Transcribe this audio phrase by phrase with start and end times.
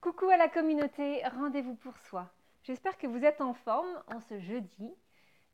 [0.00, 2.30] Coucou à la communauté, rendez-vous pour soi.
[2.62, 4.94] J'espère que vous êtes en forme en ce jeudi.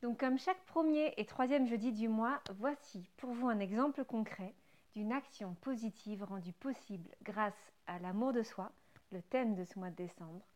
[0.03, 4.55] Donc comme chaque premier et troisième jeudi du mois, voici pour vous un exemple concret
[4.95, 8.71] d'une action positive rendue possible grâce à l'amour de soi,
[9.11, 10.47] le thème de ce mois de décembre,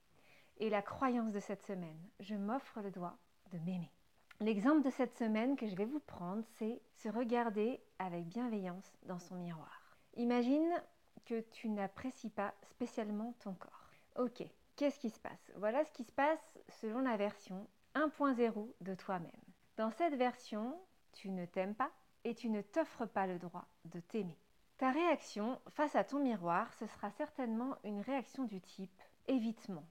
[0.58, 1.98] et la croyance de cette semaine.
[2.20, 3.16] Je m'offre le droit
[3.50, 3.90] de m'aimer.
[4.38, 9.18] L'exemple de cette semaine que je vais vous prendre, c'est se regarder avec bienveillance dans
[9.18, 9.96] son miroir.
[10.14, 10.80] Imagine
[11.24, 13.79] que tu n'apprécies pas spécialement ton corps.
[14.20, 14.44] Ok,
[14.76, 15.50] qu'est-ce qui se passe?
[15.56, 19.30] Voilà ce qui se passe selon la version 1.0 de toi-même.
[19.78, 20.78] Dans cette version,
[21.12, 21.90] tu ne t'aimes pas
[22.24, 24.36] et tu ne t'offres pas le droit de t'aimer.
[24.76, 28.92] Ta réaction face à ton miroir, ce sera certainement une réaction du type
[29.26, 29.86] évitement,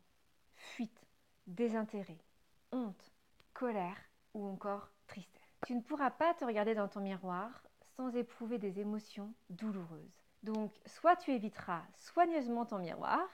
[0.53, 1.07] fuite,
[1.47, 2.19] désintérêt,
[2.71, 3.11] honte,
[3.55, 3.97] colère
[4.35, 5.41] ou encore tristesse.
[5.65, 7.63] Tu ne pourras pas te regarder dans ton miroir
[7.95, 10.23] sans éprouver des émotions douloureuses.
[10.43, 13.27] Donc, soit tu éviteras soigneusement ton miroir,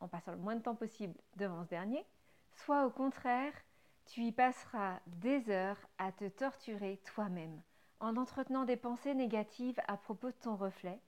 [0.00, 2.04] en passant le moins de temps possible devant ce dernier,
[2.54, 3.52] soit au contraire,
[4.06, 7.60] tu y passeras des heures à te torturer toi-même,
[8.00, 11.00] en entretenant des pensées négatives à propos de ton reflet,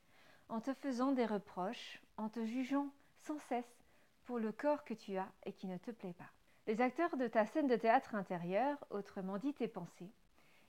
[0.48, 2.88] en te faisant des reproches, en te jugeant
[3.22, 3.84] sans cesse
[4.24, 6.30] pour le corps que tu as et qui ne te plaît pas.
[6.66, 10.10] Les acteurs de ta scène de théâtre intérieur, autrement dit tes pensées,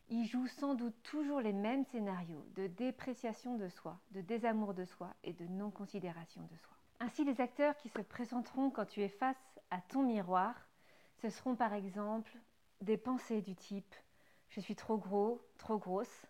[0.09, 4.85] y jouent sans doute toujours les mêmes scénarios de dépréciation de soi, de désamour de
[4.85, 6.78] soi et de non-considération de soi.
[6.99, 10.55] Ainsi, les acteurs qui se présenteront quand tu es face à ton miroir,
[11.21, 12.31] ce seront par exemple
[12.81, 13.95] des pensées du type
[14.49, 16.25] je suis trop gros, trop grosse,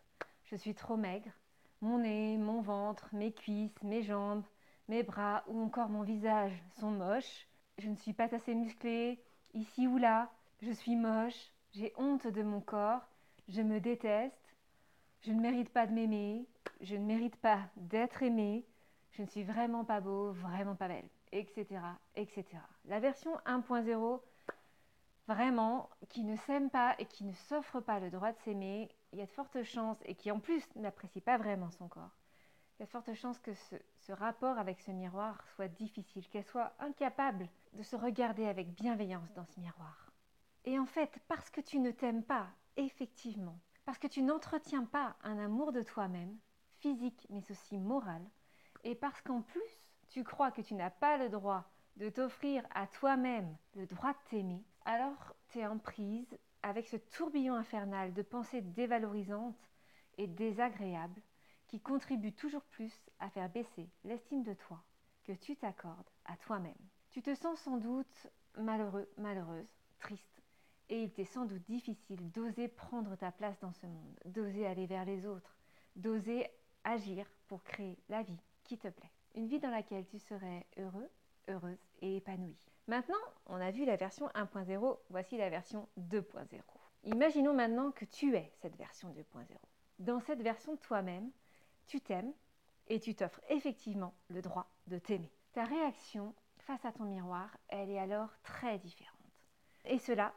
[0.46, 1.32] je suis trop maigre,
[1.82, 4.44] mon nez, mon ventre, mes cuisses, mes jambes,
[4.88, 7.48] mes bras ou encore mon visage sont moches,
[7.78, 10.30] je ne suis pas assez musclée, ici ou là,
[10.62, 13.08] je suis moche, j'ai honte de mon corps,
[13.48, 14.56] je me déteste,
[15.22, 16.46] je ne mérite pas de m'aimer,
[16.82, 18.66] je ne mérite pas d'être aimée,
[19.12, 21.82] je ne suis vraiment pas beau, vraiment pas belle, etc.
[22.16, 22.46] etc.
[22.86, 24.22] La version 1.0,
[25.28, 29.20] vraiment, qui ne s'aime pas et qui ne s'offre pas le droit de s'aimer, il
[29.20, 32.16] y a de fortes chances, et qui en plus n'apprécie pas vraiment son corps,
[32.78, 36.28] il y a de fortes chances que ce, ce rapport avec ce miroir soit difficile,
[36.30, 40.12] qu'elle soit incapable de se regarder avec bienveillance dans ce miroir.
[40.66, 42.48] Et en fait, parce que tu ne t'aimes pas,
[42.78, 46.38] effectivement, parce que tu n'entretiens pas un amour de toi-même,
[46.80, 48.22] physique mais aussi moral,
[48.84, 52.88] et parce qu'en plus, tu crois que tu n'as pas le droit de t'offrir à
[52.88, 58.22] toi-même le droit de t'aimer, alors tu es en prise avec ce tourbillon infernal de
[58.22, 59.70] pensées dévalorisantes
[60.18, 61.22] et désagréables
[61.68, 64.82] qui contribuent toujours plus à faire baisser l'estime de toi
[65.24, 66.74] que tu t'accordes à toi-même.
[67.12, 69.70] Tu te sens sans doute malheureux, malheureuse,
[70.00, 70.42] triste,
[70.90, 74.88] et il t'est sans doute difficile d'oser prendre ta place dans ce monde, d'oser aller
[74.88, 75.56] vers les autres,
[75.96, 76.48] d'oser
[76.84, 78.40] agir pour créer la vie
[78.78, 79.12] te plaît.
[79.36, 81.10] Une vie dans laquelle tu serais heureux,
[81.48, 82.58] heureuse et épanoui.
[82.88, 83.16] Maintenant,
[83.46, 86.62] on a vu la version 1.0, voici la version 2.0.
[87.04, 89.46] Imaginons maintenant que tu es cette version 2.0.
[90.00, 91.32] Dans cette version de toi-même,
[91.88, 92.34] tu t'aimes
[92.88, 95.32] et tu t'offres effectivement le droit de t'aimer.
[95.54, 99.16] Ta réaction face à ton miroir, elle est alors très différente.
[99.86, 100.34] Et cela,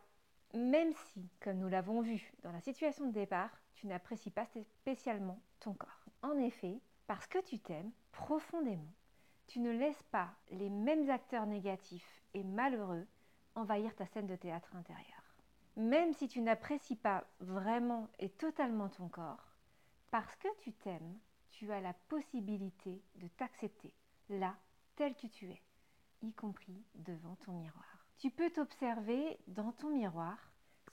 [0.54, 4.46] même si, comme nous l'avons vu dans la situation de départ, tu n'apprécies pas
[4.80, 6.04] spécialement ton corps.
[6.22, 8.92] En effet, parce que tu t'aimes profondément,
[9.46, 13.06] tu ne laisses pas les mêmes acteurs négatifs et malheureux
[13.54, 15.22] envahir ta scène de théâtre intérieur.
[15.76, 19.56] Même si tu n'apprécies pas vraiment et totalement ton corps,
[20.10, 21.18] parce que tu t'aimes,
[21.50, 23.94] tu as la possibilité de t'accepter
[24.28, 24.54] là
[24.96, 25.62] tel que tu es,
[26.22, 28.06] y compris devant ton miroir.
[28.18, 30.38] Tu peux t'observer dans ton miroir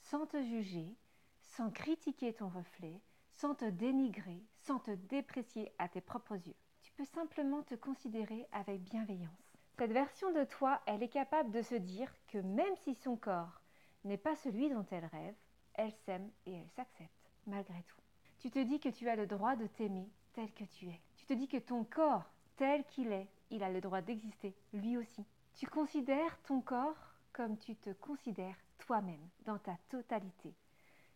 [0.01, 0.95] sans te juger,
[1.41, 6.55] sans critiquer ton reflet, sans te dénigrer, sans te déprécier à tes propres yeux.
[6.81, 9.57] Tu peux simplement te considérer avec bienveillance.
[9.77, 13.61] Cette version de toi, elle est capable de se dire que même si son corps
[14.03, 15.35] n'est pas celui dont elle rêve,
[15.75, 18.01] elle s'aime et elle s'accepte malgré tout.
[18.39, 20.99] Tu te dis que tu as le droit de t'aimer tel que tu es.
[21.17, 24.97] Tu te dis que ton corps, tel qu'il est, il a le droit d'exister, lui
[24.97, 25.25] aussi.
[25.55, 30.53] Tu considères ton corps comme tu te considères toi-même, dans ta totalité,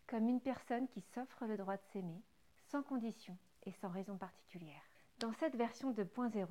[0.06, 2.22] comme une personne qui s'offre le droit de s'aimer,
[2.70, 4.93] sans condition et sans raison particulière.
[5.24, 6.46] Dans cette version 2.0,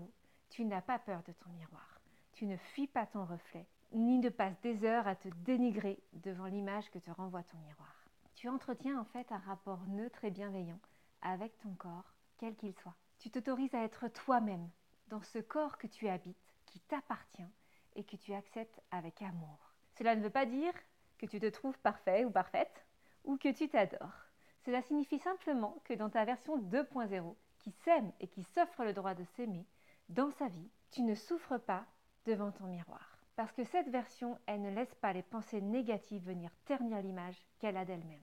[0.49, 2.01] tu n'as pas peur de ton miroir.
[2.31, 6.47] Tu ne fuis pas ton reflet, ni ne passes des heures à te dénigrer devant
[6.47, 8.07] l'image que te renvoie ton miroir.
[8.33, 10.79] Tu entretiens en fait un rapport neutre et bienveillant
[11.21, 12.95] avec ton corps, quel qu'il soit.
[13.19, 14.67] Tu t'autorises à être toi-même
[15.09, 17.53] dans ce corps que tu habites, qui t'appartient
[17.95, 19.75] et que tu acceptes avec amour.
[19.99, 20.73] Cela ne veut pas dire
[21.19, 22.87] que tu te trouves parfait ou parfaite
[23.23, 24.25] ou que tu t'adores.
[24.65, 29.13] Cela signifie simplement que dans ta version 2.0, qui s'aime et qui s'offre le droit
[29.13, 29.65] de s'aimer,
[30.09, 31.85] dans sa vie, tu ne souffres pas
[32.25, 33.17] devant ton miroir.
[33.35, 37.77] Parce que cette version, elle ne laisse pas les pensées négatives venir ternir l'image qu'elle
[37.77, 38.21] a d'elle-même.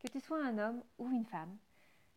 [0.00, 1.56] Que tu sois un homme ou une femme,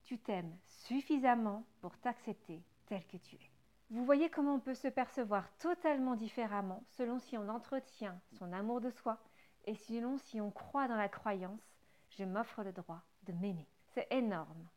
[0.05, 3.51] tu t'aimes suffisamment pour t'accepter tel que tu es.
[3.91, 8.81] Vous voyez comment on peut se percevoir totalement différemment selon si on entretient son amour
[8.81, 9.19] de soi
[9.65, 11.61] et selon si on croit dans la croyance
[12.09, 13.67] je m'offre le droit de m'aimer.
[13.93, 14.67] C'est énorme.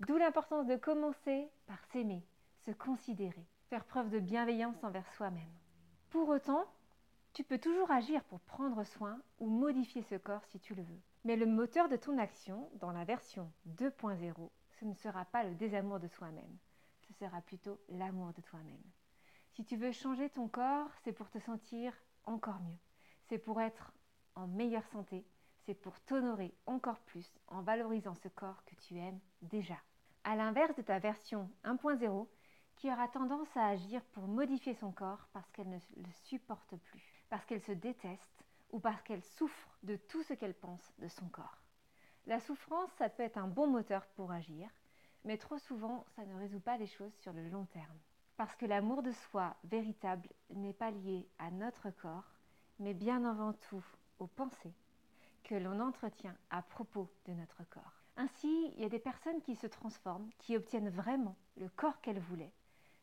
[0.00, 2.22] D'où l'importance de commencer par s'aimer,
[2.66, 5.54] se considérer, faire preuve de bienveillance envers soi-même.
[6.10, 6.64] Pour autant,
[7.32, 11.00] tu peux toujours agir pour prendre soin ou modifier ce corps si tu le veux.
[11.24, 15.54] Mais le moteur de ton action, dans la version 2.0, ce ne sera pas le
[15.54, 16.58] désamour de soi-même,
[17.00, 18.82] ce sera plutôt l'amour de toi-même.
[19.54, 21.94] Si tu veux changer ton corps, c'est pour te sentir
[22.24, 22.78] encore mieux.
[23.28, 23.92] C'est pour être
[24.34, 25.24] en meilleure santé.
[25.66, 29.76] C'est pour t'honorer encore plus en valorisant ce corps que tu aimes déjà.
[30.22, 32.28] À l'inverse de ta version 1.0,
[32.76, 37.24] qui aura tendance à agir pour modifier son corps parce qu'elle ne le supporte plus,
[37.30, 41.28] parce qu'elle se déteste ou parce qu'elle souffre de tout ce qu'elle pense de son
[41.30, 41.60] corps.
[42.26, 44.68] La souffrance, ça peut être un bon moteur pour agir,
[45.24, 47.98] mais trop souvent, ça ne résout pas les choses sur le long terme.
[48.36, 52.30] Parce que l'amour de soi véritable n'est pas lié à notre corps,
[52.78, 53.84] mais bien avant tout
[54.20, 54.74] aux pensées
[55.46, 58.02] que l'on entretient à propos de notre corps.
[58.16, 62.18] Ainsi, il y a des personnes qui se transforment, qui obtiennent vraiment le corps qu'elles
[62.18, 62.52] voulaient,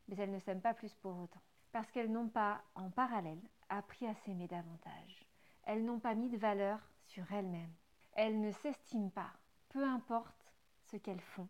[0.08, 1.42] mais elles ne s'aiment pas plus pour autant,
[1.72, 5.26] parce qu'elles n'ont pas, en parallèle, appris à s'aimer davantage.
[5.64, 7.74] Elles n'ont pas mis de valeur sur elles-mêmes.
[8.12, 9.32] Elles ne s'estiment pas,
[9.70, 10.54] peu importe
[10.92, 11.48] ce qu'elles font,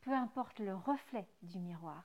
[0.00, 2.04] peu importe le reflet du miroir,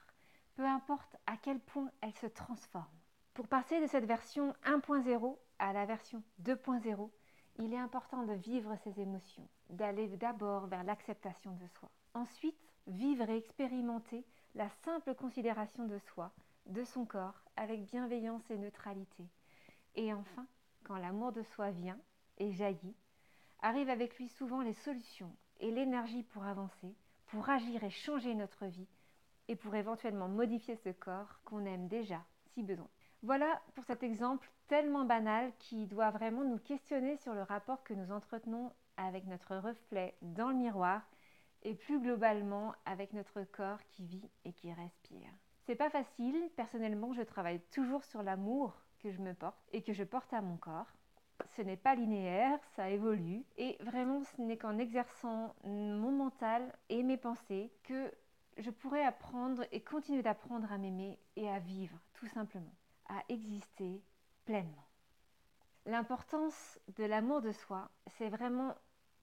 [0.55, 2.99] peu importe à quel point elles se transforment.
[3.33, 7.09] Pour passer de cette version 1.0 à la version 2.0,
[7.57, 11.89] il est important de vivre ses émotions, d'aller d'abord vers l'acceptation de soi.
[12.13, 12.57] Ensuite,
[12.87, 14.25] vivre et expérimenter
[14.55, 16.31] la simple considération de soi,
[16.65, 19.25] de son corps, avec bienveillance et neutralité.
[19.95, 20.45] Et enfin,
[20.83, 21.99] quand l'amour de soi vient
[22.37, 22.95] et jaillit,
[23.61, 26.95] arrive avec lui souvent les solutions et l'énergie pour avancer,
[27.27, 28.87] pour agir et changer notre vie,
[29.47, 32.23] et pour éventuellement modifier ce corps qu'on aime déjà
[32.53, 32.89] si besoin.
[33.25, 37.95] Voilà pour cet exemple tellement banal qui doit vraiment nous questionner sur le rapport que
[37.95, 41.01] nous entretenons avec notre reflet dans le miroir
[41.63, 45.31] et plus globalement avec notre corps qui vit et qui respire.
[45.65, 49.93] C'est pas facile, personnellement je travaille toujours sur l'amour que je me porte et que
[49.93, 50.93] je porte à mon corps.
[51.55, 57.01] Ce n'est pas linéaire, ça évolue et vraiment ce n'est qu'en exerçant mon mental et
[57.01, 58.11] mes pensées que
[58.57, 62.75] je pourrais apprendre et continuer d'apprendre à m'aimer et à vivre tout simplement
[63.09, 64.01] à exister
[64.45, 64.85] pleinement.
[65.85, 68.75] L'importance de l'amour de soi, c'est vraiment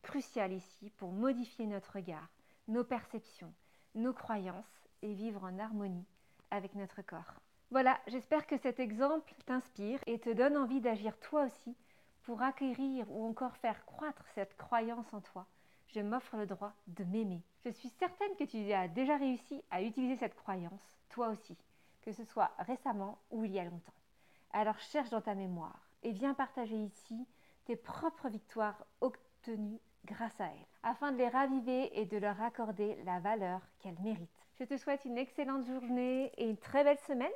[0.03, 2.29] crucial ici pour modifier notre regard,
[2.69, 3.53] nos perceptions,
[3.95, 6.07] nos croyances et vivre en harmonie
[6.51, 7.41] avec notre corps.
[7.71, 11.75] Voilà, j'espère que cet exemple t'inspire et te donne envie d'agir toi aussi
[12.23, 15.47] pour acquérir ou encore faire croître cette croyance en toi.
[15.89, 17.43] Je m'offre le droit de m'aimer.
[17.65, 21.57] Je suis certaine que tu as déjà réussi à utiliser cette croyance, toi aussi
[22.03, 23.95] que ce soit récemment ou il y a longtemps.
[24.53, 27.27] Alors cherche dans ta mémoire et viens partager ici
[27.65, 32.97] tes propres victoires obtenues grâce à elles, afin de les raviver et de leur accorder
[33.05, 34.29] la valeur qu'elles méritent.
[34.59, 37.31] Je te souhaite une excellente journée et une très belle semaine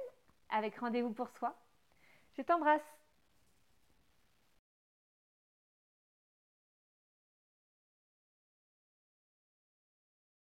[0.50, 1.56] avec rendez-vous pour soi.
[2.36, 2.95] Je t'embrasse